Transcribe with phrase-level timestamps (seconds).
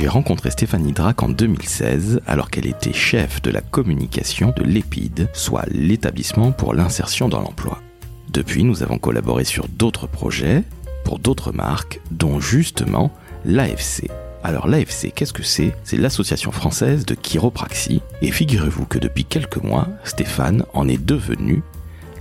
[0.00, 5.28] J'ai rencontré Stéphanie Drac en 2016 alors qu'elle était chef de la communication de l'EPID,
[5.34, 7.82] soit l'établissement pour l'insertion dans l'emploi.
[8.30, 10.64] Depuis, nous avons collaboré sur d'autres projets,
[11.04, 13.12] pour d'autres marques, dont justement
[13.44, 14.08] l'AFC.
[14.42, 15.74] Alors l'AFC, qu'est-ce que c'est?
[15.84, 18.00] C'est l'association française de chiropraxie.
[18.22, 21.62] Et figurez-vous que depuis quelques mois, Stéphane en est devenu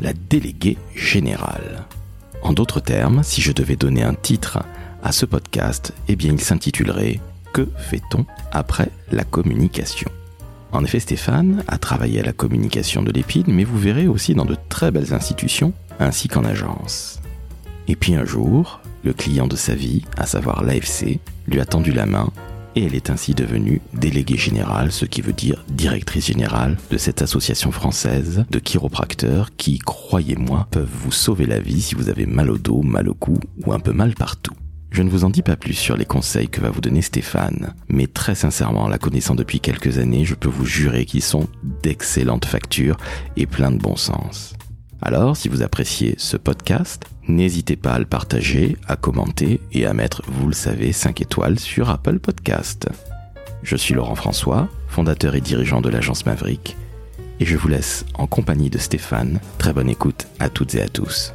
[0.02, 1.86] la déléguée générale.
[2.42, 4.60] En d'autres termes, si je devais donner un titre
[5.02, 7.22] à ce podcast, eh bien il s'intitulerait
[7.54, 10.10] Que fait-on après la communication?
[10.72, 14.46] En effet, Stéphane a travaillé à la communication de l'EPID, mais vous verrez aussi dans
[14.46, 17.20] de très belles institutions, ainsi qu'en agence.
[17.88, 21.92] Et puis un jour, le client de sa vie, à savoir l'AFC, lui a tendu
[21.92, 22.32] la main
[22.76, 27.24] et elle est ainsi devenue déléguée générale, ce qui veut dire directrice générale de cette
[27.24, 32.52] association française de chiropracteurs qui, croyez-moi, peuvent vous sauver la vie si vous avez mal
[32.52, 34.54] au dos, mal au cou ou un peu mal partout.
[34.92, 37.74] Je ne vous en dis pas plus sur les conseils que va vous donner Stéphane,
[37.90, 41.48] mais très sincèrement, la connaissant depuis quelques années, je peux vous jurer qu'ils sont
[41.84, 42.98] d'excellentes factures
[43.38, 44.56] et plein de bon sens.
[45.02, 49.94] Alors, si vous appréciez ce podcast, n'hésitez pas à le partager, à commenter et à
[49.94, 52.90] mettre, vous le savez, 5 étoiles sur Apple Podcast.
[53.64, 56.76] Je suis Laurent François, fondateur et dirigeant de l'agence Maverick,
[57.40, 59.40] et je vous laisse en compagnie de Stéphane.
[59.58, 61.34] Très bonne écoute à toutes et à tous.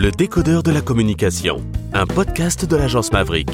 [0.00, 1.62] Le décodeur de la communication,
[1.92, 3.50] un podcast de l'agence Maverick.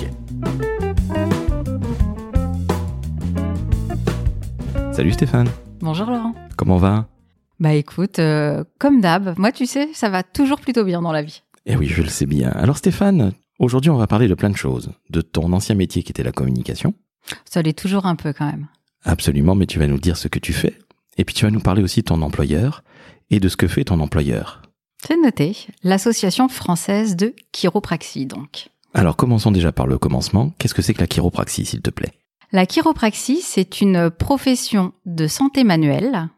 [4.92, 5.48] Salut Stéphane,
[5.80, 6.36] Bonjour Laurent.
[6.56, 7.08] comment va?
[7.58, 11.24] Bah écoute, euh, comme d'hab, moi tu sais, ça va toujours plutôt bien dans la
[11.24, 11.42] vie.
[11.64, 12.50] Eh oui, je le sais bien.
[12.50, 14.92] Alors Stéphane, aujourd'hui on va parler de plein de choses.
[15.10, 16.94] De ton ancien métier qui était la communication.
[17.44, 18.68] Ça l'est toujours un peu quand même.
[19.02, 20.78] Absolument, mais tu vas nous dire ce que tu fais.
[21.18, 22.84] Et puis tu vas nous parler aussi de ton employeur
[23.30, 24.62] et de ce que fait ton employeur.
[25.04, 28.68] C'est noté, l'association française de chiropraxie donc.
[28.94, 30.52] Alors commençons déjà par le commencement.
[30.58, 32.12] Qu'est-ce que c'est que la chiropraxie, s'il te plaît?
[32.52, 36.28] La chiropraxie, c'est une profession de santé manuelle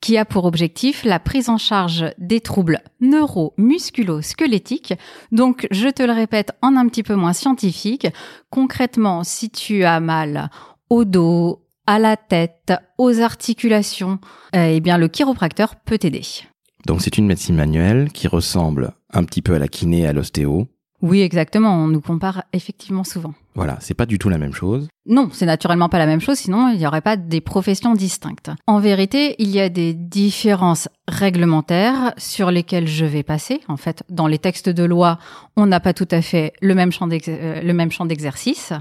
[0.00, 4.94] qui a pour objectif la prise en charge des troubles neuro-musculo-squelettiques.
[5.30, 8.06] Donc, je te le répète en un petit peu moins scientifique,
[8.48, 10.48] concrètement, si tu as mal
[10.88, 14.18] au dos, à la tête, aux articulations,
[14.54, 16.22] eh bien, le chiropracteur peut t'aider.
[16.86, 20.12] Donc c'est une médecine manuelle qui ressemble un petit peu à la kiné et à
[20.12, 20.68] l'ostéo.
[21.02, 21.74] Oui, exactement.
[21.74, 23.32] On nous compare effectivement souvent.
[23.54, 24.88] Voilà, c'est pas du tout la même chose.
[25.06, 28.50] Non, c'est naturellement pas la même chose, sinon il n'y aurait pas des professions distinctes.
[28.66, 33.60] En vérité, il y a des différences réglementaires sur lesquelles je vais passer.
[33.68, 35.18] En fait, dans les textes de loi,
[35.56, 38.72] on n'a pas tout à fait le même champ euh, d'exercice.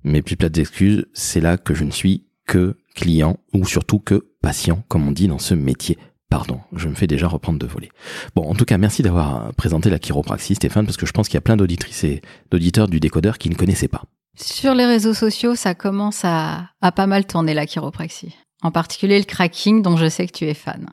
[0.04, 4.26] Mes plus plates excuses, c'est là que je ne suis que client ou surtout que
[4.42, 5.98] patient, comme on dit dans ce métier.
[6.30, 7.88] Pardon, je me fais déjà reprendre de voler.
[8.34, 11.36] Bon, en tout cas, merci d'avoir présenté la chiropraxie, Stéphane, parce que je pense qu'il
[11.36, 14.02] y a plein d'auditrices et d'auditeurs du décodeur qui ne connaissaient pas.
[14.36, 18.36] Sur les réseaux sociaux, ça commence à, à pas mal tourner la chiropraxie.
[18.62, 20.86] En particulier le cracking, dont je sais que tu es fan.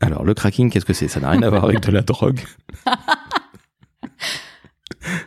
[0.00, 1.08] Alors, le cracking, qu'est-ce que c'est?
[1.08, 2.40] Ça n'a rien à voir avec de la drogue?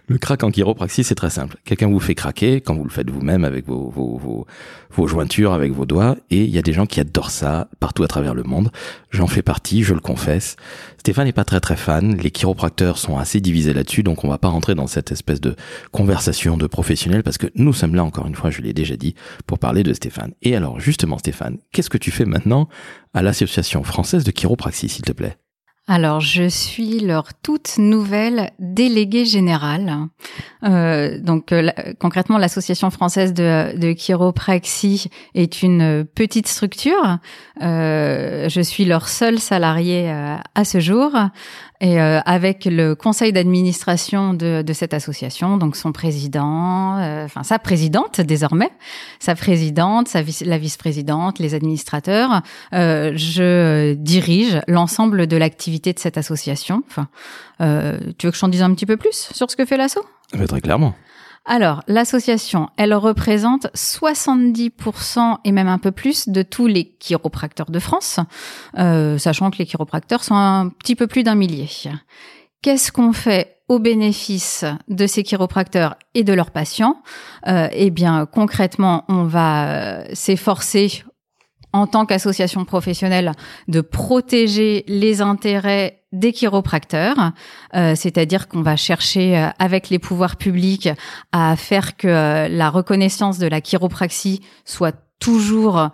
[0.07, 1.57] Le crack en chiropraxie, c'est très simple.
[1.65, 4.45] Quelqu'un vous fait craquer quand vous le faites vous-même avec vos, vos, vos,
[4.91, 6.15] vos, jointures, avec vos doigts.
[6.29, 8.71] Et il y a des gens qui adorent ça partout à travers le monde.
[9.09, 10.55] J'en fais partie, je le confesse.
[10.97, 12.15] Stéphane n'est pas très très fan.
[12.17, 15.55] Les chiropracteurs sont assez divisés là-dessus, donc on va pas rentrer dans cette espèce de
[15.91, 19.15] conversation de professionnels parce que nous sommes là, encore une fois, je l'ai déjà dit,
[19.47, 20.33] pour parler de Stéphane.
[20.41, 22.69] Et alors, justement, Stéphane, qu'est-ce que tu fais maintenant
[23.13, 25.37] à l'Association française de chiropraxie, s'il te plaît?
[25.85, 30.07] Alors, je suis leur toute nouvelle déléguée générale.
[30.63, 37.17] Euh, donc, euh, concrètement, l'association française de, chiropraxie est une petite structure.
[37.61, 41.11] Euh, je suis leur seul salarié euh, à ce jour
[41.83, 47.43] et euh, avec le conseil d'administration de, de, cette association, donc son président, euh, enfin
[47.43, 48.71] sa présidente désormais,
[49.19, 52.41] sa présidente, sa vice, la vice-présidente, les administrateurs,
[52.73, 56.83] euh, je dirige l'ensemble de l'activité de cette association.
[56.87, 57.09] Enfin,
[58.17, 59.99] tu veux que je t'en dise un petit peu plus sur ce que fait l'asso?
[60.47, 60.95] Très clairement.
[61.45, 67.79] Alors, l'association, elle représente 70% et même un peu plus de tous les chiropracteurs de
[67.79, 68.19] France,
[68.79, 71.67] euh, sachant que les chiropracteurs sont un petit peu plus d'un millier.
[72.61, 77.01] Qu'est-ce qu'on fait au bénéfice de ces chiropracteurs et de leurs patients?
[77.47, 81.03] Euh, Eh bien, concrètement, on va euh, s'efforcer
[81.73, 83.33] en tant qu'association professionnelle
[83.67, 87.33] de protéger les intérêts des chiropracteurs,
[87.75, 90.87] euh, c'est-à-dire qu'on va chercher euh, avec les pouvoirs publics
[91.31, 95.89] à faire que euh, la reconnaissance de la chiropraxie soit toujours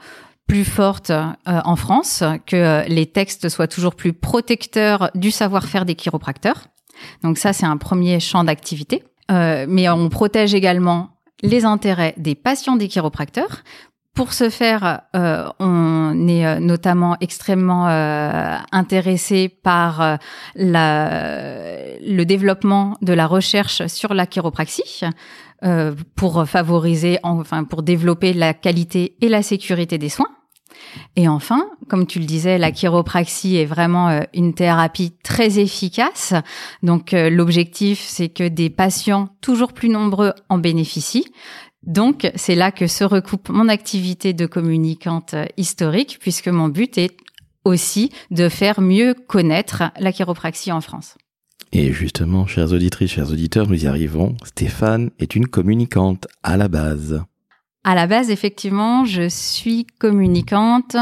[0.48, 1.12] plus forte
[1.45, 6.66] en France, que les textes soient toujours plus protecteurs du savoir-faire des chiropracteurs.
[7.21, 9.04] Donc ça, c'est un premier champ d'activité.
[9.30, 13.62] mais on protège également les intérêts des patients des chiropracteurs
[14.13, 20.19] pour ce faire, euh, on est euh, notamment extrêmement euh, intéressé par
[20.56, 25.06] le développement de la recherche sur la chiropraxie
[26.15, 30.29] pour favoriser, enfin pour développer la qualité et la sécurité des soins.
[31.15, 36.33] Et enfin, comme tu le disais, la chiropraxie est vraiment une thérapie très efficace.
[36.83, 41.25] Donc l'objectif, c'est que des patients toujours plus nombreux en bénéficient.
[41.84, 47.16] Donc, c'est là que se recoupe mon activité de communicante historique, puisque mon but est
[47.64, 51.18] aussi de faire mieux connaître la chiropraxie en France.
[51.72, 54.36] Et justement, chers auditrices, chers auditeurs, nous y arrivons.
[54.44, 57.24] Stéphane est une communicante à la base.
[57.84, 60.98] À la base, effectivement, je suis communicante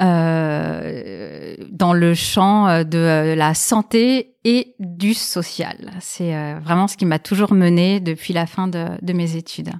[0.00, 5.92] euh, dans le champ de la santé et du social.
[6.00, 9.72] C'est euh, vraiment ce qui m'a toujours menée depuis la fin de, de mes études.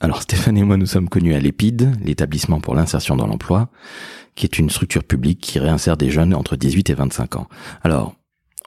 [0.00, 3.70] Alors Stéphane et moi, nous sommes connus à l'EPID, l'établissement pour l'insertion dans l'emploi,
[4.34, 7.48] qui est une structure publique qui réinsère des jeunes entre 18 et 25 ans.
[7.82, 8.14] Alors,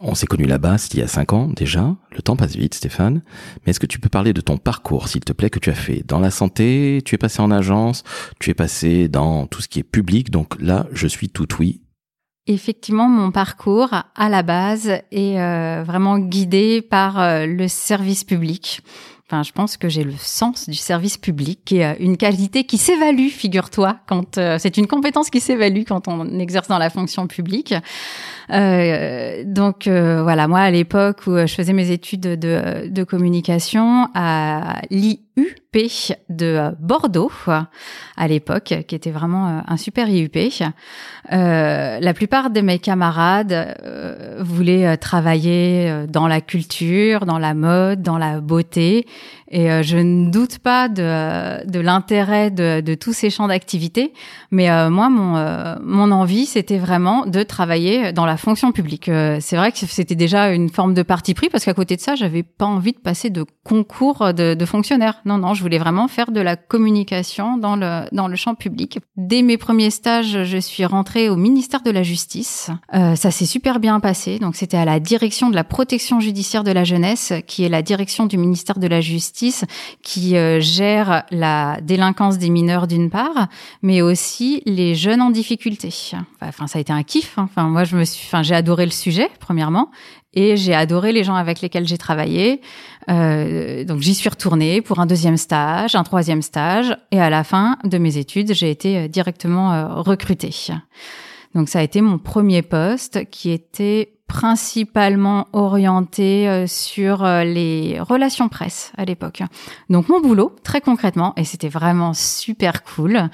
[0.01, 1.95] on s'est connus là-bas, il y a 5 ans déjà.
[2.11, 3.21] Le temps passe vite, Stéphane.
[3.63, 5.75] Mais est-ce que tu peux parler de ton parcours, s'il te plaît, que tu as
[5.75, 8.03] fait dans la santé Tu es passé en agence,
[8.39, 10.31] tu es passé dans tout ce qui est public?
[10.31, 11.81] Donc là, je suis tout oui.
[12.47, 18.81] Effectivement, mon parcours à la base est euh, vraiment guidé par euh, le service public.
[19.31, 22.79] Enfin, je pense que j'ai le sens du service public, qui est une qualité qui
[22.79, 27.27] s'évalue, figure-toi, quand euh, c'est une compétence qui s'évalue quand on exerce dans la fonction
[27.27, 27.75] publique.
[28.51, 34.07] Euh, donc euh, voilà, moi à l'époque où je faisais mes études de, de communication
[34.15, 35.19] à l'IUP
[36.29, 37.31] de Bordeaux
[38.17, 40.35] à l'époque, qui était vraiment un super IUP.
[41.31, 43.77] Euh, la plupart de mes camarades
[44.39, 49.05] voulaient travailler dans la culture, dans la mode, dans la beauté.
[49.51, 54.13] Et euh, je ne doute pas de, de l'intérêt de, de, tous ces champs d'activité.
[54.51, 59.05] Mais euh, moi, mon, euh, mon envie, c'était vraiment de travailler dans la fonction publique.
[59.05, 62.15] c'est vrai que c'était déjà une forme de parti pris parce qu'à côté de ça,
[62.15, 65.21] j'avais pas envie de passer de concours de, de fonctionnaires.
[65.25, 68.99] Non, non, je voulais vraiment faire de la communication dans le, dans le champ public.
[69.17, 72.69] Dès mes premiers stages, je suis rentrée au ministère de la Justice.
[72.93, 74.37] ça s'est super bien passé.
[74.39, 77.81] Donc, c'était à la direction de la protection judiciaire de la jeunesse, qui est la
[77.81, 79.38] direction du ministère de la Justice
[80.01, 83.47] qui euh, gère la délinquance des mineurs d'une part,
[83.81, 85.89] mais aussi les jeunes en difficulté.
[86.41, 87.37] Enfin, ça a été un kiff.
[87.37, 87.49] Hein.
[87.49, 89.91] Enfin, moi, j'ai adoré le sujet premièrement,
[90.33, 92.61] et j'ai adoré les gens avec lesquels j'ai travaillé.
[93.09, 97.43] Euh, donc j'y suis retournée pour un deuxième stage, un troisième stage, et à la
[97.43, 100.53] fin de mes études, j'ai été euh, directement recrutée.
[101.55, 107.99] Donc ça a été mon premier poste qui était principalement orienté euh, sur euh, les
[107.99, 109.41] relations presse à l'époque.
[109.89, 113.29] Donc mon boulot, très concrètement, et c'était vraiment super cool,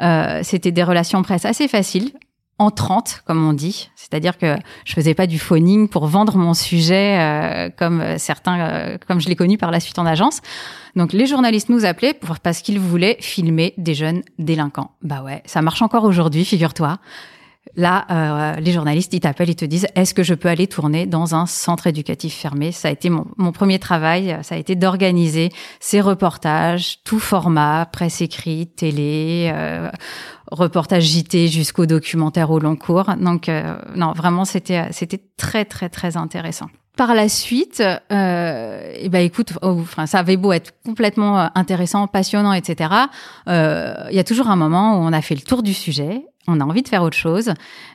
[0.00, 2.12] euh, c'était des relations presse assez faciles,
[2.58, 3.90] entrante, comme on dit.
[3.94, 8.98] C'est-à-dire que je faisais pas du phoning pour vendre mon sujet euh, comme certains, euh,
[9.06, 10.40] comme je l'ai connu par la suite en agence.
[10.96, 14.90] Donc les journalistes nous appelaient pour, parce qu'ils voulaient filmer des jeunes délinquants.
[15.02, 16.98] Bah ouais, ça marche encore aujourd'hui, figure-toi.
[17.76, 21.06] Là, euh, les journalistes, ils t'appellent, ils te disent est-ce que je peux aller tourner
[21.06, 22.72] dans un centre éducatif fermé?
[22.72, 27.86] Ça a été mon, mon, premier travail, ça a été d'organiser ces reportages, tout format,
[27.86, 29.90] presse écrite, télé, euh,
[30.50, 33.14] reportage JT jusqu'au documentaire au long cours.
[33.20, 36.68] Donc, euh, non, vraiment, c'était c'était très très très intéressant.
[36.98, 42.08] Par la suite, euh, eh ben écoute, oh, ça avait beau être complètement euh, intéressant,
[42.08, 42.92] passionnant, etc.
[43.46, 46.26] Euh, il y a toujours un moment où on a fait le tour du sujet
[46.48, 47.52] on a envie de faire autre chose.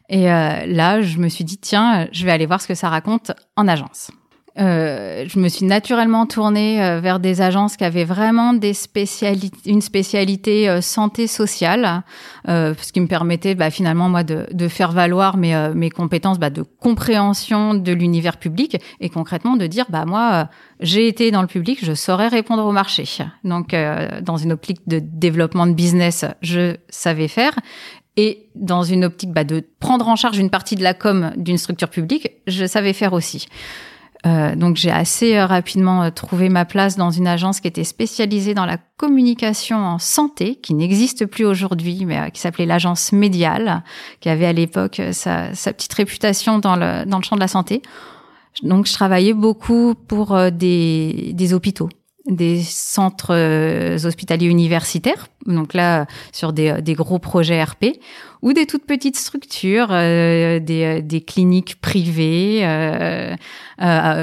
[0.10, 2.88] Et euh, là, je me suis dit, tiens, je vais aller voir ce que ça
[2.88, 4.12] raconte en agence.
[4.60, 9.58] Euh, je me suis naturellement tournée euh, vers des agences qui avaient vraiment des spécialités,
[9.66, 12.04] une spécialité santé sociale,
[12.46, 16.52] ce qui me permettait bah, finalement moi de, de, faire valoir mes, mes compétences bah,
[16.52, 21.48] de compréhension de l'univers public et concrètement de dire bah moi j'ai été dans le
[21.48, 23.06] public, je saurais répondre au marché.
[23.44, 23.76] Donc
[24.22, 27.54] dans une optique de développement de business, je savais faire
[28.16, 31.58] et dans une optique bah, de prendre en charge une partie de la com d'une
[31.58, 33.48] structure publique, je savais faire aussi.
[34.26, 37.84] Euh, donc j'ai assez euh, rapidement euh, trouvé ma place dans une agence qui était
[37.84, 43.84] spécialisée dans la communication en santé, qui n'existe plus aujourd'hui, mais qui s'appelait l'agence médiale,
[44.22, 47.82] qui avait à l'époque sa, petite réputation dans le, dans le champ de la santé.
[48.62, 51.90] Donc je travaillais beaucoup pour des, des hôpitaux
[52.26, 58.00] des centres euh, hospitaliers universitaires, donc là sur des, des, gros projets RP,
[58.42, 63.36] ou des toutes petites structures, euh, des, des, cliniques privées, euh,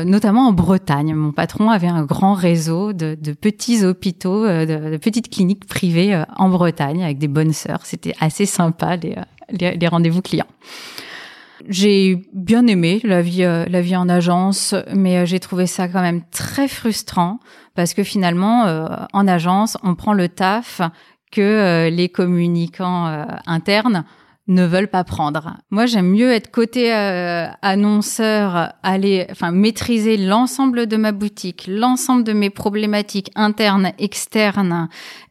[0.05, 1.15] notamment en Bretagne.
[1.15, 6.49] Mon patron avait un grand réseau de, de petits hôpitaux, de, petites cliniques privées en
[6.49, 7.85] Bretagne avec des bonnes sœurs.
[7.85, 9.17] C'était assez sympa les,
[9.51, 10.47] les, les rendez-vous clients.
[11.69, 16.23] J'ai bien aimé la vie, la vie en agence, mais j'ai trouvé ça quand même
[16.31, 17.39] très frustrant
[17.75, 20.81] parce que finalement, euh, en agence, on prend le taf
[21.33, 24.05] que euh, les communicants euh, internes
[24.49, 25.57] ne veulent pas prendre.
[25.71, 32.33] Moi, j'aime mieux être côté annonceur, aller, enfin, maîtriser l'ensemble de ma boutique, l'ensemble de
[32.33, 34.89] mes problématiques internes, externes,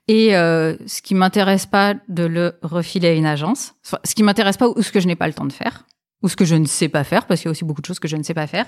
[0.07, 4.69] et ce qui m'intéresse pas de le refiler à une agence, ce qui m'intéresse pas
[4.69, 5.83] ou ce que je n'ai pas le temps de faire
[6.21, 7.85] ou ce que je ne sais pas faire, parce qu'il y a aussi beaucoup de
[7.85, 8.65] choses que je ne sais pas faire.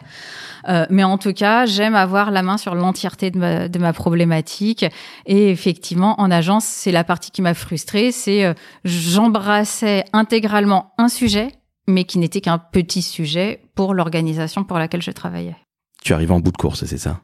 [0.70, 3.94] Euh, mais en tout cas, j'aime avoir la main sur l'entièreté de ma, de ma
[3.94, 4.86] problématique.
[5.26, 8.54] Et effectivement, en agence, c'est la partie qui m'a frustrée, c'est euh,
[8.86, 11.50] j'embrassais intégralement un sujet,
[11.88, 15.56] mais qui n'était qu'un petit sujet pour l'organisation pour laquelle je travaillais.
[16.04, 17.22] Tu arrives en bout de course, c'est ça?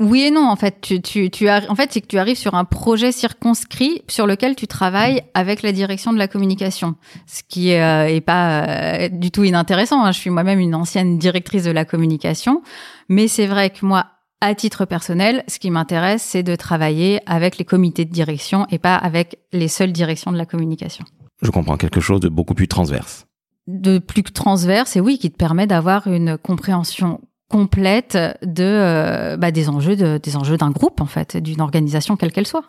[0.00, 2.36] Oui et non, en fait, tu, tu, tu as, en fait, c'est que tu arrives
[2.36, 6.96] sur un projet circonscrit sur lequel tu travailles avec la direction de la communication,
[7.26, 10.04] ce qui est, euh, est pas euh, du tout inintéressant.
[10.04, 10.12] Hein.
[10.12, 12.62] Je suis moi-même une ancienne directrice de la communication,
[13.08, 14.06] mais c'est vrai que moi,
[14.40, 18.78] à titre personnel, ce qui m'intéresse, c'est de travailler avec les comités de direction et
[18.78, 21.04] pas avec les seules directions de la communication.
[21.42, 23.26] Je comprends quelque chose de beaucoup plus transverse.
[23.68, 27.20] De plus transverse, et oui, qui te permet d'avoir une compréhension
[27.52, 32.16] complète de euh, bah, des enjeux de, des enjeux d'un groupe en fait, d'une organisation
[32.16, 32.64] quelle qu'elle soit.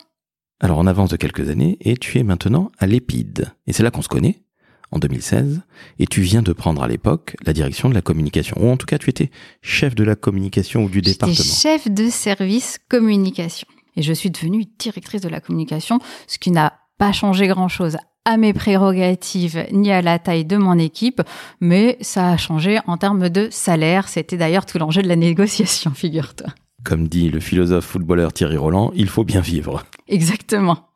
[0.60, 3.90] Alors on avance de quelques années et tu es maintenant à l'Épide et c'est là
[3.90, 4.42] qu'on se connaît
[4.90, 5.62] en 2016
[5.98, 8.86] et tu viens de prendre à l'époque la direction de la communication ou en tout
[8.86, 9.30] cas tu étais
[9.62, 11.34] chef de la communication ou du département.
[11.34, 16.74] chef de service communication et je suis devenue directrice de la communication, ce qui n'a
[16.98, 21.22] pas changé grand-chose à mes prérogatives ni à la taille de mon équipe,
[21.60, 24.08] mais ça a changé en termes de salaire.
[24.08, 26.48] C'était d'ailleurs tout l'enjeu de la négociation, figure-toi.
[26.84, 29.84] Comme dit le philosophe footballeur Thierry Roland, il faut bien vivre.
[30.08, 30.88] Exactement.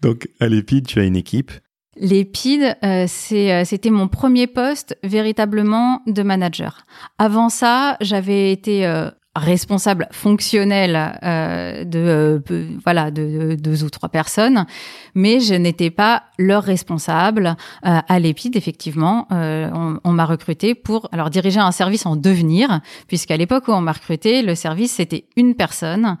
[0.00, 1.52] Donc à l'Épide, tu as une équipe
[1.96, 6.86] L'Épide, euh, euh, c'était mon premier poste véritablement de manager.
[7.18, 14.10] Avant ça, j'avais été euh, responsable fonctionnel euh, de euh, voilà de, deux ou trois
[14.10, 14.66] personnes
[15.14, 19.26] mais je n'étais pas leur responsable euh, à l'épide effectivement.
[19.30, 23.80] On, on m'a recruté pour alors diriger un service en devenir puisqu'à l'époque où on
[23.80, 26.18] m'a recruté le service c'était une personne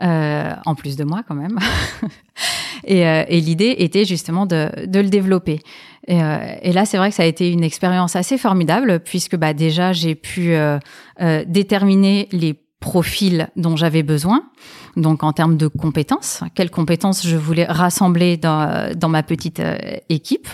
[0.00, 1.58] en plus de moi quand même
[2.84, 5.60] et, et l'idée était justement de, de le développer
[6.08, 6.18] et,
[6.62, 9.92] et, là, c'est vrai que ça a été une expérience assez formidable puisque bah, déjà
[9.92, 10.78] j'ai pu euh,
[11.20, 14.42] euh, déterminer les profils dont j'avais besoin.
[14.96, 19.78] Donc en termes de compétences, quelles compétences je voulais rassembler dans, dans ma petite euh,
[20.10, 20.48] équipe.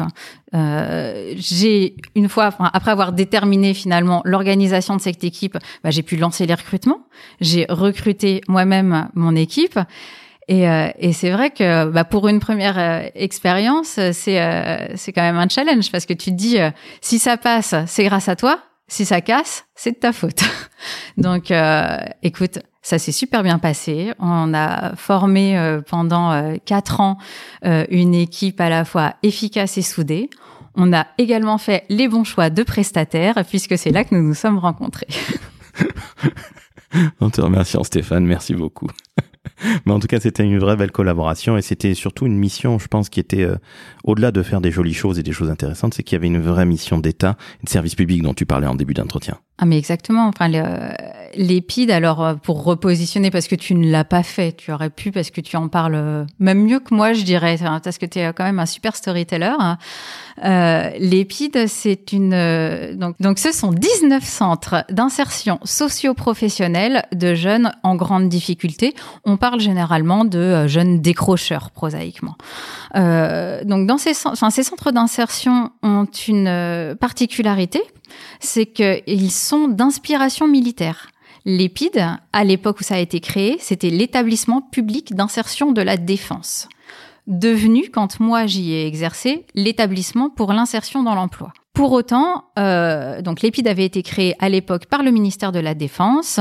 [0.54, 6.16] Euh, j'ai une fois, après avoir déterminé finalement l'organisation de cette équipe, bah, j'ai pu
[6.16, 7.00] lancer les recrutements.
[7.40, 9.78] J'ai recruté moi-même mon équipe.
[10.48, 15.12] Et, euh, et c'est vrai que bah, pour une première euh, expérience, c'est euh, c'est
[15.12, 16.56] quand même un challenge parce que tu te dis
[17.02, 18.58] si ça passe, c'est grâce à toi.
[18.90, 20.40] Si ça casse, c'est de ta faute.
[21.18, 21.52] Donc,
[22.22, 24.14] écoute, ça s'est super bien passé.
[24.18, 27.18] On a formé pendant quatre ans
[27.62, 30.30] une équipe à la fois efficace et soudée.
[30.74, 34.32] On a également fait les bons choix de prestataires puisque c'est là que nous nous
[34.32, 35.08] sommes rencontrés.
[37.20, 38.88] en te remerciant Stéphane, merci beaucoup.
[39.86, 42.86] Mais en tout cas, c'était une vraie belle collaboration et c'était surtout une mission, je
[42.88, 43.56] pense, qui était euh,
[44.04, 46.40] au-delà de faire des jolies choses et des choses intéressantes, c'est qu'il y avait une
[46.40, 49.38] vraie mission d'État et de service public dont tu parlais en début d'entretien.
[49.60, 50.28] Ah mais exactement.
[50.28, 50.48] Enfin,
[51.34, 55.10] l'épide, alors euh, pour repositionner, parce que tu ne l'as pas fait, tu aurais pu
[55.10, 58.20] parce que tu en parles euh, même mieux que moi, je dirais, parce que tu
[58.20, 59.54] es quand même un super storyteller.
[59.58, 59.78] Hein.
[60.44, 67.96] Euh, L'épide, c'est une donc donc ce sont 19 centres d'insertion socio-professionnelle de jeunes en
[67.96, 68.94] grande difficulté.
[69.24, 72.36] On parle généralement de jeunes décrocheurs prosaïquement.
[72.96, 77.82] Euh, donc dans ces, enfin, ces centres d'insertion ont une particularité
[78.40, 81.08] c'est qu'ils sont d'inspiration militaire.
[81.44, 86.68] L'EPID, à l'époque où ça a été créé, c'était l'établissement public d'insertion de la défense,
[87.28, 91.52] devenu, quand moi j'y ai exercé, l'établissement pour l'insertion dans l'emploi.
[91.72, 95.74] Pour autant, euh, donc l'EPID avait été créé à l'époque par le ministère de la
[95.74, 96.40] Défense,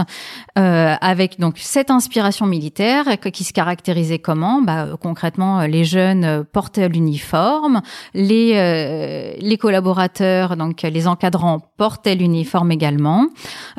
[0.58, 4.64] euh, avec donc cette inspiration militaire qui se caractérisait comment?
[4.64, 7.82] Bah, Concrètement, les jeunes portaient l'uniforme,
[8.16, 13.28] les euh, les collaborateurs, donc les encadrants portaient l'uniforme également.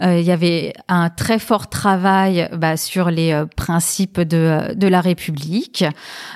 [0.02, 4.88] Euh, il y avait un très fort travail bah, sur les euh, principes de de
[4.88, 5.84] la République.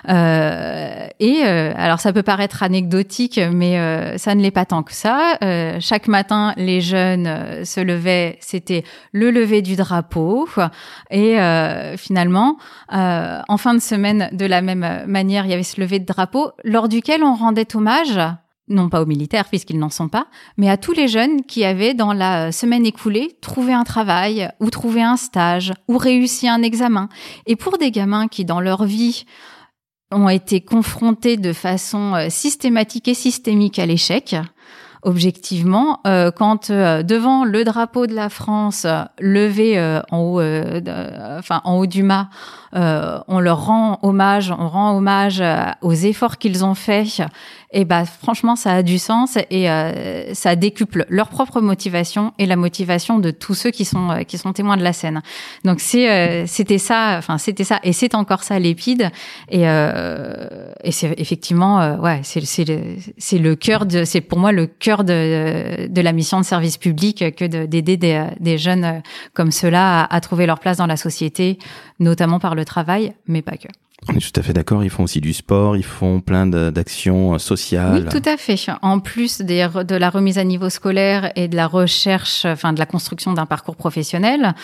[0.08, 5.01] Euh, et alors ça peut paraître anecdotique, mais ça ne l'est pas tant que ça.
[5.06, 10.48] Euh, chaque matin, les jeunes euh, se levaient, c'était le lever du drapeau.
[11.10, 12.56] Et euh, finalement,
[12.88, 16.52] en fin de semaine, de la même manière, il y avait ce lever de drapeau,
[16.64, 18.18] lors duquel on rendait hommage
[18.68, 21.94] non pas aux militaires puisqu'ils n'en sont pas, mais à tous les jeunes qui avaient
[21.94, 27.08] dans la semaine écoulée trouvé un travail ou trouvé un stage ou réussi un examen.
[27.46, 29.26] Et pour des gamins qui dans leur vie
[30.10, 34.36] ont été confrontés de façon systématique et systémique à l'échec,
[35.02, 38.86] objectivement, euh, quand euh, devant le drapeau de la France
[39.18, 40.42] levé euh, en haut,
[41.38, 42.28] enfin en haut du mât,
[42.74, 45.42] on leur rend hommage, on rend hommage
[45.82, 47.20] aux efforts qu'ils ont faits
[47.72, 52.46] et bah franchement ça a du sens et euh, ça décuple leur propre motivation et
[52.46, 55.22] la motivation de tous ceux qui sont euh, qui sont témoins de la scène.
[55.64, 59.10] Donc c'est euh, c'était ça, enfin c'était ça et c'est encore ça l'épide
[59.50, 64.52] et et c'est effectivement ouais c'est c'est le, c'est le cœur de c'est pour moi
[64.52, 69.02] le cœur de de la mission de service public que d'aider des, des jeunes
[69.34, 71.58] comme ceux-là à trouver leur place dans la société,
[71.98, 73.68] notamment par le travail, mais pas que.
[74.08, 74.82] On est tout à fait d'accord.
[74.82, 78.08] Ils font aussi du sport, ils font plein d'actions euh, sociales.
[78.10, 78.56] Oui, tout à fait.
[78.82, 82.86] En plus de la remise à niveau scolaire et de la recherche, enfin de la
[82.86, 84.54] construction d'un parcours professionnel,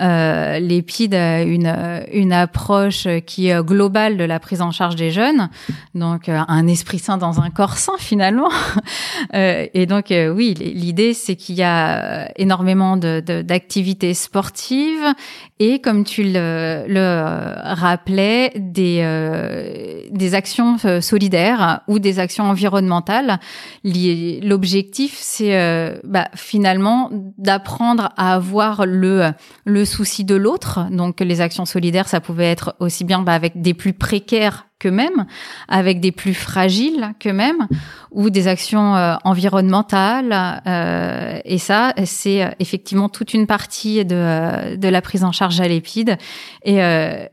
[0.00, 1.72] euh, l'EPID a une,
[2.12, 5.48] une approche qui est globale de la prise en charge des jeunes.
[5.94, 8.50] Donc euh, un esprit sain dans un corps sain finalement.
[9.32, 15.14] et donc oui, l'idée c'est qu'il y a énormément d'activités de, sportives
[15.60, 22.18] et comme tu le, le rappelais, des des, euh, des actions euh, solidaires ou des
[22.18, 23.38] actions environnementales.
[23.84, 29.32] L'objectif, c'est euh, bah, finalement d'apprendre à avoir le,
[29.64, 30.86] le souci de l'autre.
[30.90, 35.26] Donc les actions solidaires, ça pouvait être aussi bien bah, avec des plus précaires qu'eux-mêmes,
[35.68, 37.66] avec des plus fragiles qu'eux-mêmes,
[38.10, 40.62] ou des actions euh, environnementales.
[40.66, 45.60] Euh, et ça, c'est euh, effectivement toute une partie de, de la prise en charge
[45.60, 46.16] à l'épide
[46.64, 46.78] et,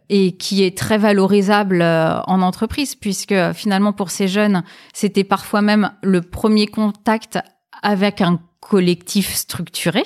[0.09, 5.91] et qui est très valorisable en entreprise, puisque finalement pour ces jeunes, c'était parfois même
[6.01, 7.39] le premier contact
[7.81, 10.03] avec un collectif structuré.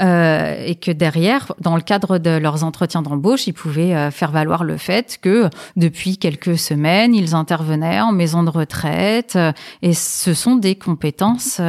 [0.00, 4.30] Euh, et que derrière, dans le cadre de leurs entretiens d'embauche, ils pouvaient euh, faire
[4.30, 9.92] valoir le fait que depuis quelques semaines, ils intervenaient en maison de retraite euh, et
[9.92, 11.60] ce sont des compétences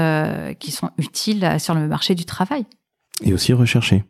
[0.59, 2.65] qui sont utiles sur le marché du travail.
[3.23, 4.03] Et aussi recherchées.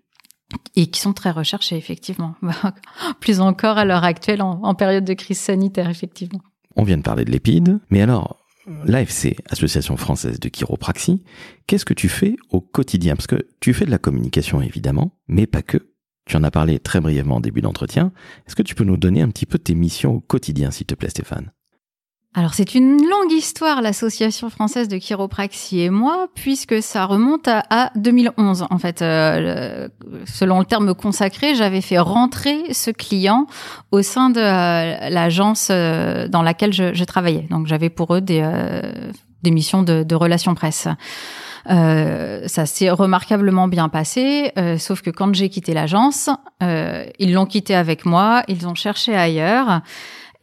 [0.76, 2.36] Et qui sont très recherchées, effectivement.
[3.22, 6.42] Plus encore à l'heure actuelle, en, en période de crise sanitaire, effectivement.
[6.76, 8.41] On vient de parler de l'épide, mais alors,
[8.86, 11.24] l'AFC, Association française de chiropraxie,
[11.68, 13.16] qu'est-ce que tu fais au quotidien?
[13.16, 15.92] Parce que tu fais de la communication évidemment, mais pas que.
[16.26, 18.14] Tu en as parlé très brièvement en début d'entretien.
[18.48, 20.96] Est-ce que tu peux nous donner un petit peu tes missions au quotidien, s'il te
[20.96, 21.52] plaît, Stéphane?
[22.34, 27.92] Alors c'est une longue histoire, l'association française de chiropraxie et moi, puisque ça remonte à,
[27.96, 28.68] 2011.
[28.70, 29.90] En fait, euh,
[30.26, 33.48] selon le terme consacré, j'avais fait rentrer ce client
[33.92, 37.48] au sein de euh, l'agence euh, dans laquelle je, travaillais.
[37.50, 38.42] Donc j'avais pour eux des,
[39.44, 40.88] missions de relations presse.
[41.66, 46.30] ça s'est remarquablement bien passé, sauf que quand j'ai quitté l'agence,
[46.62, 49.82] ils l'ont quitté avec moi, ils ont cherché ailleurs.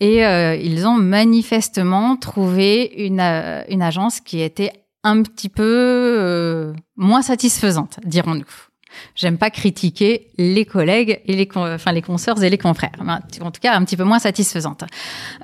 [0.00, 5.64] Et euh, ils ont manifestement trouvé une, euh, une agence qui était un petit peu
[5.64, 8.67] euh, moins satisfaisante, dirons-nous.
[9.14, 12.90] J'aime pas critiquer les collègues et les, enfin les consoeurs et les confrères.
[13.40, 14.84] En tout cas, un petit peu moins satisfaisante.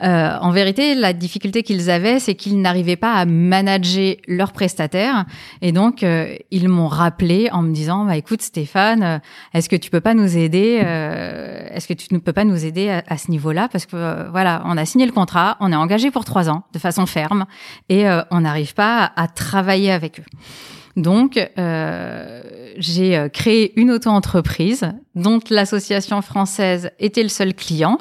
[0.02, 5.24] Euh, en vérité, la difficulté qu'ils avaient, c'est qu'ils n'arrivaient pas à manager leurs prestataires.
[5.62, 9.18] Et donc, euh, ils m'ont rappelé en me disant, bah, écoute Stéphane, euh,
[9.52, 12.64] est-ce que tu peux pas nous aider euh, Est-ce que tu ne peux pas nous
[12.64, 13.68] aider à, à ce niveau-là?
[13.70, 16.64] Parce que euh, voilà, on a signé le contrat, on est engagé pour trois ans
[16.72, 17.46] de façon ferme
[17.88, 20.24] et on n'arrive pas à travailler avec eux.
[20.96, 22.42] Donc, euh,
[22.78, 27.98] j'ai euh, créé une auto-entreprise dont l'association française était le seul client,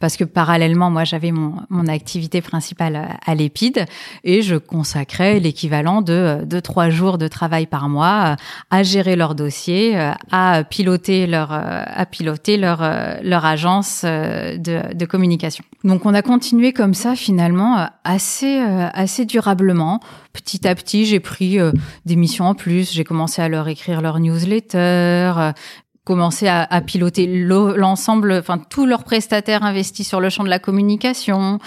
[0.00, 3.86] parce que parallèlement, moi, j'avais mon, mon activité principale à l'EPID
[4.22, 8.36] et je consacrais l'équivalent de, de trois jours de travail par mois
[8.70, 9.96] à gérer leur dossier,
[10.30, 12.82] à piloter leur, à piloter leur,
[13.22, 15.64] leur agence de, de communication.
[15.84, 20.00] Donc, on a continué comme ça, finalement, assez, assez durablement.
[20.32, 21.58] Petit à petit, j'ai pris
[22.06, 22.92] des missions en plus.
[22.92, 25.52] J'ai commencé à leur écrire leur newsletter, euh,
[26.04, 30.58] commencé à, à piloter l'ensemble, enfin tous leurs prestataires investis sur le champ de la
[30.58, 31.58] communication.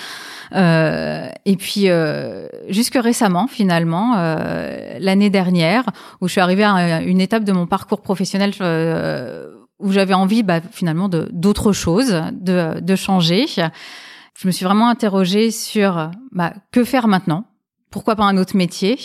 [0.54, 5.84] Euh, et puis euh, jusque récemment, finalement, euh, l'année dernière,
[6.22, 10.44] où je suis arrivée à une étape de mon parcours professionnel euh, où j'avais envie,
[10.44, 13.46] bah, finalement, de d'autres choses, de, de changer.
[13.48, 17.46] Je me suis vraiment interrogée sur bah, que faire maintenant?
[17.92, 18.98] Pourquoi pas un autre métier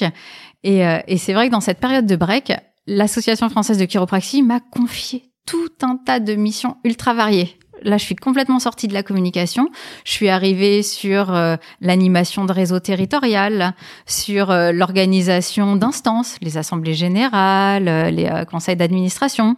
[0.63, 2.53] et, euh, et c'est vrai que dans cette période de break,
[2.87, 7.57] l'Association française de chiropraxie m'a confié tout un tas de missions ultra variées.
[7.83, 9.69] Là, je suis complètement sortie de la communication.
[10.05, 16.93] Je suis arrivée sur euh, l'animation de réseaux territorial, sur euh, l'organisation d'instances, les assemblées
[16.93, 19.57] générales, les conseils d'administration.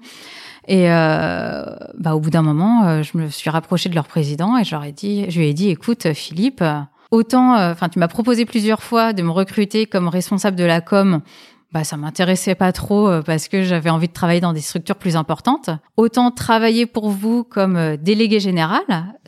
[0.69, 4.91] Et bah, au bout d'un moment, je me suis rapprochée de leur président et je
[4.93, 6.63] dit, je lui ai dit, écoute, Philippe,
[7.13, 10.81] Autant, euh, enfin, tu m'as proposé plusieurs fois de me recruter comme responsable de la
[10.81, 11.21] com.
[11.71, 14.97] Bah, ça m'intéressait pas trop euh, parce que j'avais envie de travailler dans des structures
[14.97, 15.69] plus importantes.
[15.99, 18.81] Autant travailler pour vous comme euh, délégué général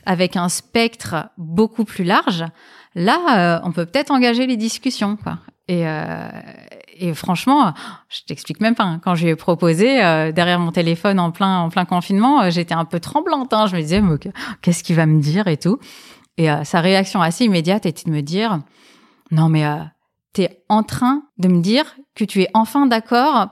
[0.06, 2.46] avec un spectre beaucoup plus large.
[2.94, 5.16] Là, on peut peut-être engager les discussions.
[5.16, 5.38] Quoi.
[5.66, 5.84] Et,
[6.98, 7.72] et franchement,
[8.08, 8.84] je t'explique même pas.
[8.84, 9.00] Hein.
[9.02, 9.96] Quand j'ai proposé
[10.32, 13.52] derrière mon téléphone en plein en plein confinement, j'étais un peu tremblante.
[13.54, 13.66] Hein.
[13.66, 14.02] Je me disais,
[14.60, 15.78] qu'est-ce qu'il va me dire et tout.
[16.36, 18.60] Et euh, sa réaction assez immédiate était de me dire
[19.30, 19.76] non mais euh,
[20.32, 23.48] t'es en train de me dire que tu es enfin d'accord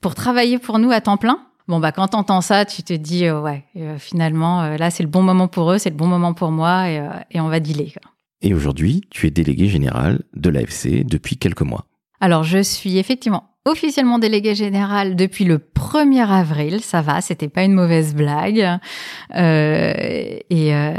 [0.00, 1.40] pour travailler pour nous à temps plein?
[1.68, 3.64] Bon bah quand t'entends ça, tu te dis euh, ouais
[3.98, 7.04] finalement là c'est le bon moment pour eux, c'est le bon moment pour moi et,
[7.30, 7.98] et on va dealer.
[8.42, 11.86] Et aujourd'hui, tu es délégué général de l'AFC depuis quelques mois.
[12.20, 16.80] Alors je suis effectivement officiellement délégué général depuis le 1er avril.
[16.80, 18.78] Ça va, c'était pas une mauvaise blague.
[19.34, 19.92] Euh,
[20.50, 20.94] et, euh,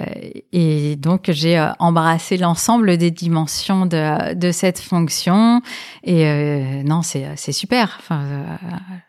[0.51, 5.61] et, donc j'ai euh, embrassé l'ensemble des dimensions de, de cette fonction.
[6.03, 7.97] Et euh, non, c'est super.
[7.99, 8.59] Enfin,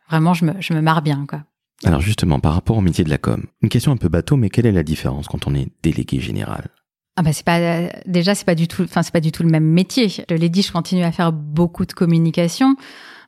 [0.08, 1.42] vraiment, je me, je me marre bien, quoi.
[1.84, 4.50] Alors justement, par rapport au métier de la com, une question un peu bateau, mais
[4.50, 6.70] quelle est la différence quand on est délégué général?
[7.16, 9.48] Ah bah c'est pas déjà c'est pas du tout enfin c'est pas du tout le
[9.48, 10.08] même métier.
[10.08, 12.76] Je l'ai dit, je continue à faire beaucoup de communication.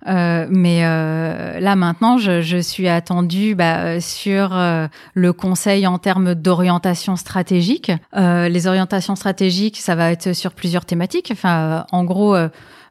[0.06, 5.98] Euh, mais euh, là maintenant, je, je suis attendue bah, sur euh, le conseil en
[5.98, 7.92] termes d'orientation stratégique.
[8.16, 11.30] Euh, les orientations stratégiques, ça va être sur plusieurs thématiques.
[11.32, 12.36] Enfin, en gros.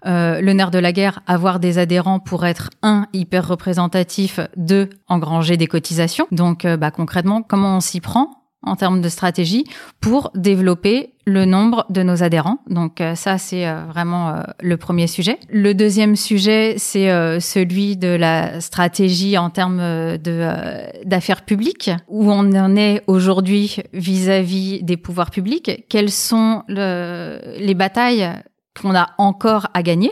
[0.06, 5.58] le nerf de la guerre, avoir des adhérents pour être un hyper représentatif, deux engranger
[5.58, 6.26] des cotisations.
[6.32, 8.39] Donc, bah, concrètement, comment on s'y prend?
[8.62, 9.66] En termes de stratégie
[10.02, 12.60] pour développer le nombre de nos adhérents.
[12.70, 15.38] Donc euh, ça, c'est euh, vraiment euh, le premier sujet.
[15.50, 20.18] Le deuxième sujet, c'est celui de la stratégie en termes
[21.06, 25.86] d'affaires publiques, où on en est aujourd'hui vis-à-vis des pouvoirs publics?
[25.90, 28.30] Quelles sont le, les batailles
[28.80, 30.12] qu'on a encore à gagner?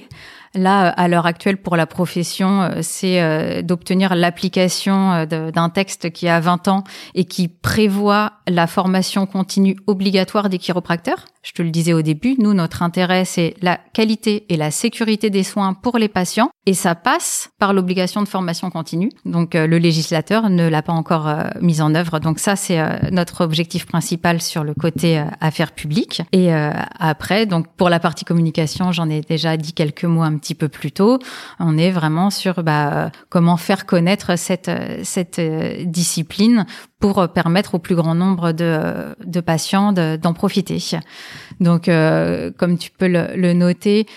[0.53, 6.11] Là, à l'heure actuelle, pour la profession, euh, c'est euh, d'obtenir l'application euh, d'un texte
[6.11, 6.83] qui a 20 ans
[7.15, 11.25] et qui prévoit la formation continue obligatoire des chiropracteurs.
[11.47, 15.29] Je te le disais au début, nous, notre intérêt, c'est la qualité et la sécurité
[15.29, 16.49] des soins pour les patients.
[16.65, 19.09] Et ça passe par l'obligation de formation continue.
[19.23, 22.19] Donc, le législateur ne l'a pas encore mise en œuvre.
[22.19, 22.81] Donc, ça, c'est
[23.11, 26.21] notre objectif principal sur le côté affaires publiques.
[26.33, 30.55] Et après, donc, pour la partie communication, j'en ai déjà dit quelques mots un petit
[30.55, 31.19] peu plus tôt.
[31.59, 34.71] On est vraiment sur bah, comment faire connaître cette,
[35.03, 36.65] cette euh, discipline
[36.99, 40.79] pour permettre au plus grand nombre de, de patients d'en profiter.
[41.59, 44.07] Donc, euh, comme tu peux le, le noter,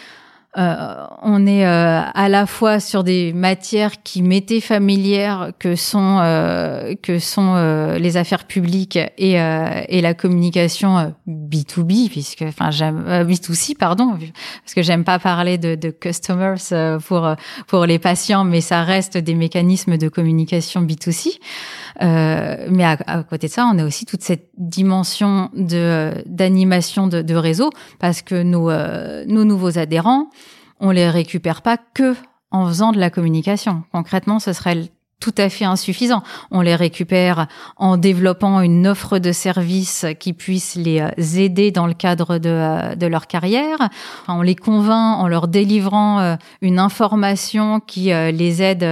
[0.58, 6.18] euh, on est euh, à la fois sur des matières qui m'étaient familières que sont
[6.20, 7.54] euh, que sont
[8.00, 14.18] les affaires publiques et, et la communication B2B puisque enfin j'aime B2C pardon
[14.64, 17.32] parce que j'aime pas parler de, de customers pour
[17.68, 21.38] pour les patients mais ça reste des mécanismes de communication B2C
[22.00, 27.22] mais à, à, côté de ça on a aussi toute cette dimension de d'animation de,
[27.22, 28.70] de réseau parce que nos
[29.26, 30.30] nos nouveaux adhérents
[30.80, 32.14] on les récupère pas que
[32.50, 33.84] en faisant de la communication.
[33.92, 36.22] Concrètement, ce serait tout à fait insuffisant.
[36.50, 41.86] On les récupère en développant une offre de services qui puisse les euh, aider dans
[41.86, 43.90] le cadre de, euh, de leur carrière.
[44.28, 48.84] on les convainc en leur délivrant euh, une information qui les aide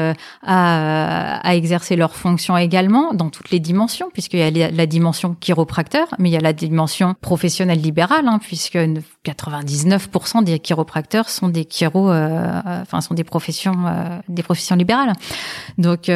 [0.43, 5.35] à, à exercer leurs fonctions également dans toutes les dimensions, puisqu'il y a la dimension
[5.41, 11.49] chiropracteur, mais il y a la dimension professionnelle libérale, hein, puisque 99% des chiropracteurs sont
[11.49, 13.77] des chiro, enfin sont des professions,
[14.29, 15.15] des professions libérales.
[15.79, 16.11] Donc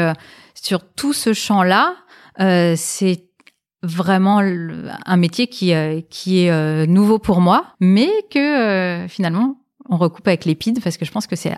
[0.54, 1.96] sur tout ce champ-là,
[2.40, 3.24] euh, c'est
[3.82, 9.96] vraiment un métier qui, euh, qui est euh, nouveau pour moi, mais que finalement on
[9.96, 11.56] recoupe avec l'épide parce que je pense que c'est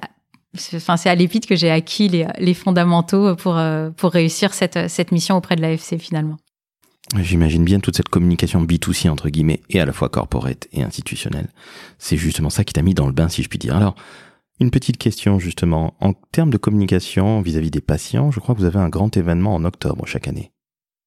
[0.74, 3.60] enfin c'est à l'épide que j'ai acquis les, les, fondamentaux pour
[3.96, 6.38] pour réussir cette cette mission auprès de l'AFC finalement.
[7.18, 11.48] J'imagine bien toute cette communication B2C entre guillemets et à la fois corporate et institutionnelle.
[11.98, 13.76] C'est justement ça qui t'a mis dans le bain si je puis dire.
[13.76, 13.94] Alors,
[14.60, 15.94] une petite question justement.
[16.00, 19.54] En termes de communication vis-à-vis des patients, je crois que vous avez un grand événement
[19.54, 20.52] en octobre chaque année.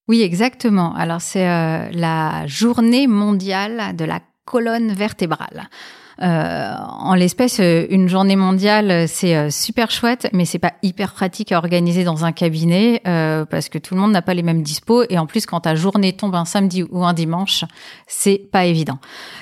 [0.07, 0.95] Oui, exactement.
[0.95, 5.69] Alors c'est euh, la journée mondiale de la colonne vertébrale.
[6.21, 11.13] Euh, en l'espèce, euh, une journée mondiale, c'est euh, super chouette, mais c'est pas hyper
[11.13, 13.01] pratique à organiser dans un cabinet
[13.49, 15.75] parce que tout le monde n'a pas les mêmes dispos et en plus, quand ta
[15.75, 17.63] journée tombe un samedi ou un dimanche,
[18.07, 18.99] c'est pas évident.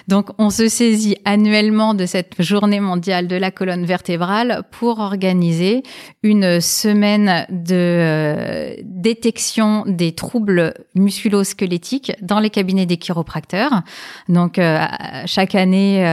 [0.08, 5.84] Donc, on se saisit annuellement de cette journée mondiale de la colonne vertébrale pour organiser
[6.24, 13.82] une semaine de détection des troubles musculo-squelettiques dans les cabinets des chiropracteurs.
[14.30, 14.60] Donc,
[15.26, 16.04] chaque année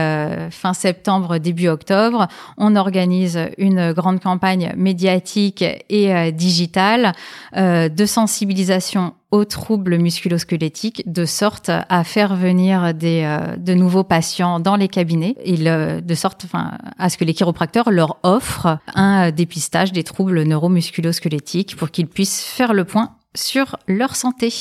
[0.53, 2.27] fin septembre, début octobre.
[2.57, 7.13] On organise une grande campagne médiatique et euh, digitale
[7.55, 14.03] euh, de sensibilisation aux troubles musculosquelettiques de sorte à faire venir des, euh, de nouveaux
[14.03, 19.31] patients dans les cabinets et de sorte à ce que les chiropracteurs leur offrent un
[19.31, 24.53] dépistage des troubles neuromusculosquelettiques pour qu'ils puissent faire le point sur leur santé.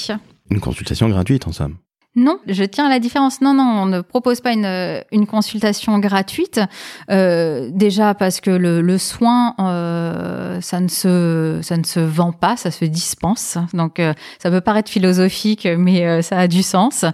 [0.50, 1.76] Une consultation gratuite en somme.
[2.14, 3.40] Non, je tiens à la différence.
[3.40, 6.60] Non, non, on ne propose pas une, une consultation gratuite.
[7.10, 12.32] Euh, déjà parce que le, le soin, euh, ça ne se ça ne se vend
[12.32, 13.56] pas, ça se dispense.
[13.72, 17.06] Donc euh, ça peut paraître philosophique, mais euh, ça a du sens.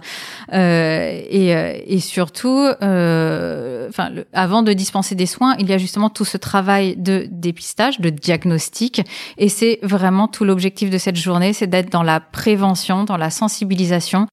[0.51, 1.51] Euh, et,
[1.87, 6.97] et surtout, enfin, avant de dispenser des soins, il y a justement tout ce travail
[6.97, 9.01] de dépistage, de diagnostic,
[9.37, 13.29] et c'est vraiment tout l'objectif de cette journée, c'est d'être dans la prévention, dans la
[13.29, 14.27] sensibilisation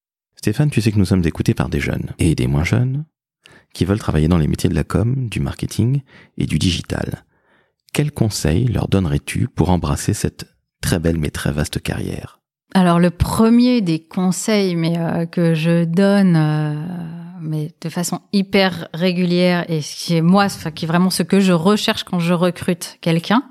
[0.47, 3.05] Stéphane, tu sais que nous sommes écoutés par des jeunes et des moins jeunes
[3.75, 6.03] qui veulent travailler dans les métiers de la com, du marketing
[6.39, 7.25] et du digital.
[7.93, 10.47] Quels conseils leur donnerais-tu pour embrasser cette
[10.81, 12.39] très belle mais très vaste carrière?
[12.75, 16.75] Alors le premier des conseils euh, que je donne euh,
[17.41, 21.53] mais de façon hyper régulière et qui est moi qui est vraiment ce que je
[21.53, 23.43] recherche quand je recrute quelqu'un,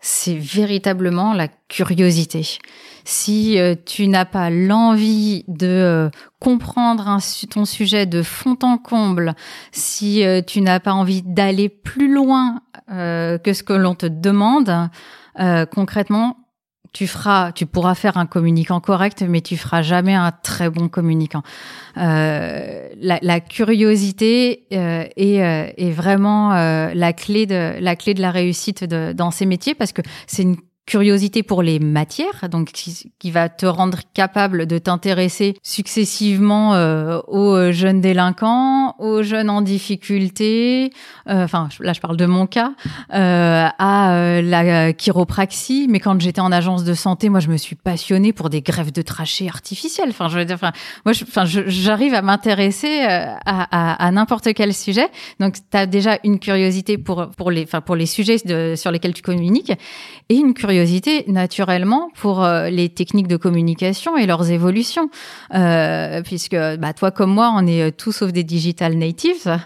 [0.00, 2.58] c'est véritablement la curiosité.
[3.04, 7.18] Si euh, tu n'as pas l'envie de euh, comprendre
[7.50, 9.34] ton sujet de fond en comble,
[9.72, 14.90] si euh, tu n'as pas envie d'aller plus loin que ce que l'on te demande,
[15.72, 16.44] concrètement,
[16.94, 20.88] tu feras, tu pourras faire un communicant correct, mais tu feras jamais un très bon
[20.88, 21.42] communicant.
[21.96, 28.14] Euh, la, la, curiosité euh, est, euh, est, vraiment euh, la clé de la clé
[28.14, 32.48] de la réussite de, dans ces métiers parce que c'est une curiosité pour les matières,
[32.50, 39.48] donc qui, va te rendre capable de t'intéresser successivement euh, aux jeunes délinquants, aux jeunes
[39.48, 40.92] en difficulté,
[41.28, 42.74] euh, enfin là je parle de mon cas,
[43.14, 45.86] euh, à la chiropraxie.
[45.88, 48.92] Mais quand j'étais en agence de santé, moi je me suis passionnée pour des greffes
[48.92, 50.10] de trachées artificielles.
[50.10, 50.72] Enfin je veux dire, enfin
[51.06, 55.08] moi, enfin j'arrive à m'intéresser à, à, à n'importe quel sujet.
[55.40, 58.90] Donc tu as déjà une curiosité pour pour les, enfin pour les sujets de, sur
[58.90, 59.72] lesquels tu communiques
[60.28, 60.73] et une curiosité
[61.28, 65.10] naturellement pour euh, les techniques de communication et leurs évolutions,
[65.54, 69.58] euh, puisque bah, toi comme moi, on est euh, tous sauf des digital natives.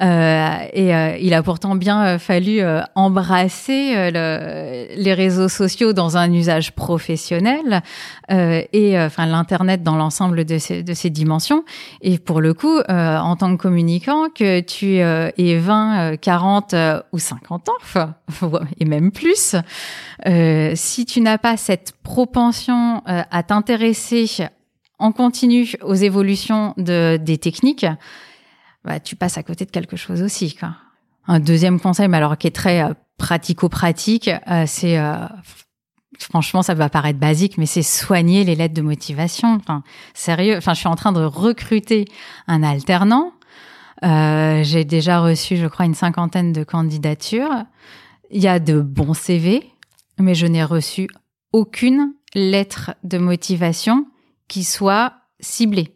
[0.00, 2.60] Euh, et euh, il a pourtant bien euh, fallu
[2.94, 7.82] embrasser le, les réseaux sociaux dans un usage professionnel
[8.30, 11.64] et enfin l'internet dans l'ensemble de ces, de dimensions.
[12.02, 16.74] Et pour le coup, en tant que communicant, que tu aies 20, 40
[17.12, 19.56] ou 50 ans, et même plus,
[20.74, 24.26] si tu n'as pas cette propension à t'intéresser
[24.98, 27.86] en continu aux évolutions de, des techniques,
[28.84, 30.56] bah, tu passes à côté de quelque chose aussi.
[31.26, 35.26] Un deuxième conseil, mais alors qui est très euh, pratico-pratique, euh, c'est euh,
[36.18, 39.60] franchement, ça va paraître basique, mais c'est soigner les lettres de motivation.
[40.14, 40.56] Sérieux.
[40.56, 42.06] Enfin, je suis en train de recruter
[42.46, 43.32] un alternant.
[44.02, 47.64] J'ai déjà reçu, je crois, une cinquantaine de candidatures.
[48.30, 49.68] Il y a de bons CV,
[50.18, 51.08] mais je n'ai reçu
[51.52, 54.06] aucune lettre de motivation
[54.46, 55.94] qui soit ciblée.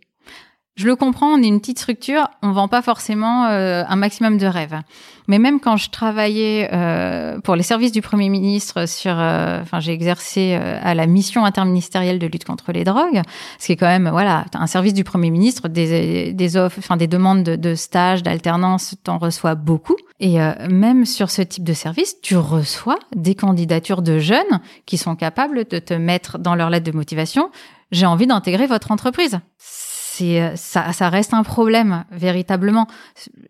[0.74, 4.38] Je le comprends, on est une petite structure, on vend pas forcément euh, un maximum
[4.38, 4.80] de rêves.
[5.28, 9.92] Mais même quand je travaillais euh, pour les services du Premier ministre sur, euh, j'ai
[9.92, 13.20] exercé à la mission interministérielle de lutte contre les drogues,
[13.58, 16.96] ce qui est quand même voilà un service du Premier ministre, des, des offres, enfin
[16.96, 19.96] des demandes de, de stage, d'alternance, t'en reçois beaucoup.
[20.20, 20.38] Et
[20.70, 25.64] même sur ce type de service, tu reçois des candidatures de jeunes qui sont capables
[25.64, 27.50] de te mettre dans leur lettre de motivation.
[27.90, 29.40] J'ai envie d'intégrer votre entreprise
[30.14, 32.86] c'est ça, ça reste un problème véritablement.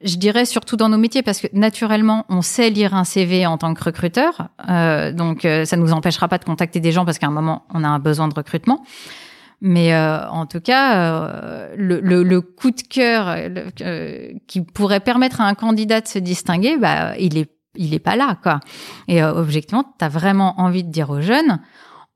[0.03, 3.59] Je dirais surtout dans nos métiers parce que naturellement on sait lire un CV en
[3.59, 7.19] tant que recruteur, euh, donc euh, ça nous empêchera pas de contacter des gens parce
[7.19, 8.85] qu'à un moment on a un besoin de recrutement.
[9.65, 13.27] Mais euh, en tout cas, euh, le, le, le, coup de cœur
[13.81, 18.01] euh, qui pourrait permettre à un candidat de se distinguer, bah il est il est
[18.01, 18.59] pas là quoi.
[19.07, 21.61] Et objectivement, tu as vraiment envie de dire aux jeunes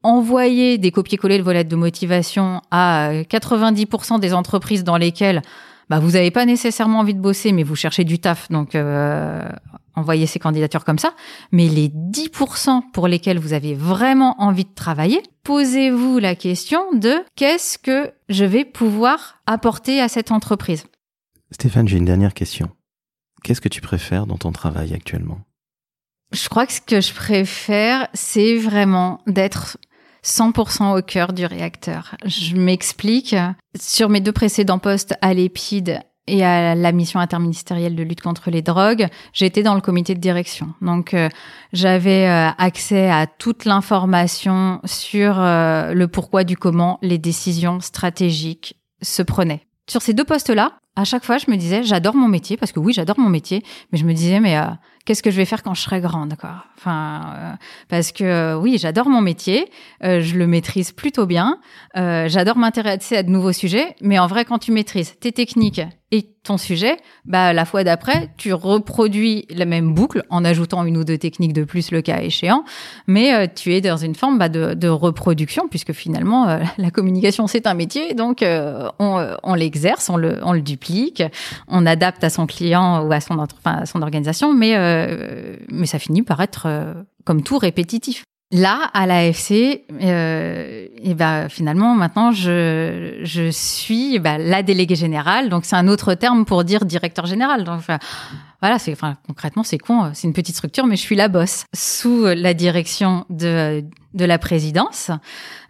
[0.06, 5.42] envoyer des copier-coller de vos lettres de motivation à 90% des entreprises dans lesquelles
[5.90, 9.48] bah, vous n'avez pas nécessairement envie de bosser, mais vous cherchez du taf, donc euh,
[9.94, 11.14] envoyez ces candidatures comme ça.
[11.52, 17.14] Mais les 10% pour lesquels vous avez vraiment envie de travailler, posez-vous la question de
[17.34, 20.84] qu'est-ce que je vais pouvoir apporter à cette entreprise.
[21.52, 22.70] Stéphane, j'ai une dernière question.
[23.44, 25.38] Qu'est-ce que tu préfères dans ton travail actuellement?
[26.32, 29.78] Je crois que ce que je préfère, c'est vraiment d'être
[30.26, 32.16] 100% au cœur du réacteur.
[32.24, 33.34] Je m'explique.
[33.78, 38.50] Sur mes deux précédents postes à l'EPID et à la mission interministérielle de lutte contre
[38.50, 40.74] les drogues, j'étais dans le comité de direction.
[40.82, 41.28] Donc euh,
[41.72, 48.76] j'avais euh, accès à toute l'information sur euh, le pourquoi du comment les décisions stratégiques
[49.02, 49.62] se prenaient.
[49.88, 52.80] Sur ces deux postes-là, à chaque fois, je me disais, j'adore mon métier, parce que
[52.80, 53.62] oui, j'adore mon métier,
[53.92, 54.58] mais je me disais, mais
[55.06, 56.64] qu'est-ce que je vais faire quand je serai grande quoi.
[56.76, 57.52] Enfin euh,
[57.88, 59.70] parce que euh, oui j'adore mon métier
[60.04, 61.58] euh, je le maîtrise plutôt bien
[61.94, 65.80] j'adore m'intéresser à de nouveaux sujets mais en vrai quand tu maîtrises tes techniques
[66.12, 70.96] et ton sujet bah la fois d'après tu reproduis la même boucle en ajoutant une
[70.96, 72.64] ou deux techniques de plus le cas échéant.
[73.08, 77.66] Mais tu es dans une forme bah, de, de, reproduction puisque finalement la communication c'est
[77.66, 78.14] un métier.
[78.14, 81.22] Donc on, on l'exerce on le, on le duplique
[81.68, 84.52] on adapte à son client ou à son enfin, à son organisation.
[84.52, 88.24] Mais euh, mais ça finit par être euh, comme tout répétitif.
[88.52, 95.48] Là, à l'AFC, euh, et ben finalement maintenant je je suis bah, la déléguée générale,
[95.48, 97.64] donc c'est un autre terme pour dire directeur général.
[98.60, 101.64] Voilà, c'est enfin concrètement c'est con, c'est une petite structure, mais je suis la bosse
[101.74, 103.84] sous la direction de
[104.16, 105.10] de la présidence,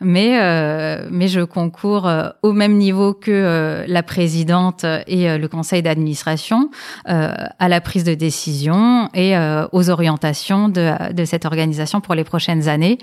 [0.01, 5.49] mais euh, mais je concours euh, au même niveau que euh, la présidente et le
[5.49, 6.71] conseil d'administration
[7.05, 9.35] à la prise de décision et
[9.73, 12.99] aux orientations de, de cette organisation pour les prochaines années.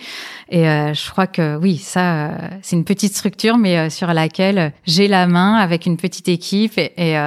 [0.50, 5.28] Et je crois que oui, ça c'est une petite structure, mais sur laquelle j'ai la
[5.28, 7.17] main avec une petite équipe et, et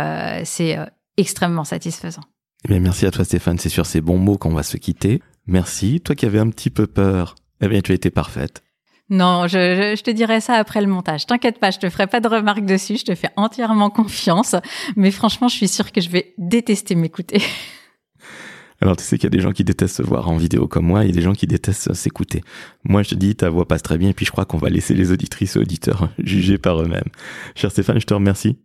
[0.44, 0.78] c'est
[1.16, 2.22] extrêmement satisfaisant.
[2.66, 5.22] Eh bien, merci à toi Stéphane, c'est sur ces bons mots qu'on va se quitter.
[5.46, 8.64] Merci, toi qui avais un petit peu peur eh bien, tu as été parfaite.
[9.08, 11.26] Non, je, je, te dirai ça après le montage.
[11.26, 12.96] T'inquiète pas, je te ferai pas de remarques dessus.
[12.96, 14.56] Je te fais entièrement confiance.
[14.96, 17.40] Mais franchement, je suis sûre que je vais détester m'écouter.
[18.82, 20.86] Alors tu sais qu'il y a des gens qui détestent se voir en vidéo comme
[20.86, 22.42] moi, il y a des gens qui détestent s'écouter.
[22.84, 24.68] Moi je te dis, ta voix passe très bien, et puis je crois qu'on va
[24.68, 27.08] laisser les auditrices et auditeurs juger par eux-mêmes.
[27.54, 28.58] Cher Stéphane, je te remercie.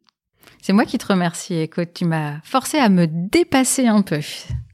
[0.62, 1.56] C'est moi qui te remercie.
[1.56, 4.20] Écoute, tu m'as forcé à me dépasser un peu.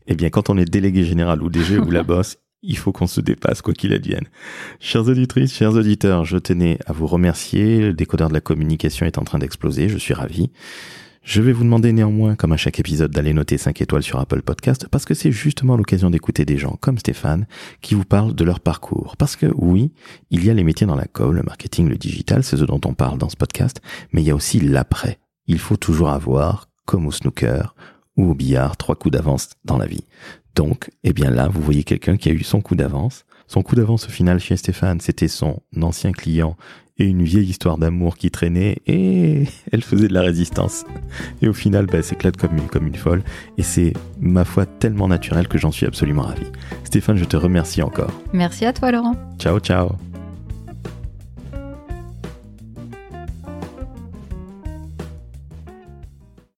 [0.07, 3.07] Eh bien, quand on est délégué général ou DG ou la bosse, il faut qu'on
[3.07, 4.25] se dépasse, quoi qu'il advienne.
[4.81, 7.79] Chers auditrices, chers auditeurs, je tenais à vous remercier.
[7.79, 9.87] Le décodeur de la communication est en train d'exploser.
[9.87, 10.51] Je suis ravi.
[11.23, 14.41] Je vais vous demander néanmoins, comme à chaque épisode, d'aller noter 5 étoiles sur Apple
[14.41, 17.47] Podcast parce que c'est justement l'occasion d'écouter des gens comme Stéphane
[17.81, 19.15] qui vous parlent de leur parcours.
[19.17, 19.93] Parce que oui,
[20.31, 22.81] il y a les métiers dans la com, le marketing, le digital, c'est ce dont
[22.85, 23.81] on parle dans ce podcast,
[24.11, 25.19] mais il y a aussi l'après.
[25.47, 27.75] Il faut toujours avoir, comme au snooker
[28.15, 30.03] ou au billard, trois coups d'avance dans la vie.
[30.55, 33.25] Donc, eh bien là, vous voyez quelqu'un qui a eu son coup d'avance.
[33.47, 36.57] Son coup d'avance au final chez Stéphane, c'était son ancien client
[36.99, 40.83] et une vieille histoire d'amour qui traînait et elle faisait de la résistance.
[41.41, 43.23] Et au final, bah, s'éclate comme une, comme une folle
[43.57, 46.45] et c'est, ma foi, tellement naturel que j'en suis absolument ravi.
[46.83, 48.11] Stéphane, je te remercie encore.
[48.33, 49.15] Merci à toi, Laurent.
[49.37, 49.91] Ciao, ciao.